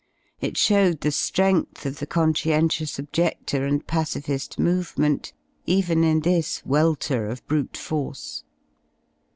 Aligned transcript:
It 0.39 0.57
showed 0.57 1.01
the 1.01 1.09
^rength 1.09 1.85
of 1.85 1.99
the 1.99 2.07
con 2.07 2.33
scientious 2.33 2.97
objedlor 2.97 3.67
and 3.67 3.85
pacific 3.85 4.57
movement, 4.57 5.31
even 5.67 6.03
in 6.03 6.21
this 6.21 6.63
welter 6.65 7.27
of 7.27 7.45
brute 7.45 7.77
force. 7.77 8.43